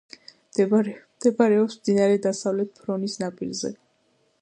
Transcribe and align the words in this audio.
მდებარეობს 1.25 1.77
მდინარე 1.83 2.19
დასავლეთ 2.25 2.75
ფრონის 2.83 3.23
ნაპირზე. 3.25 3.77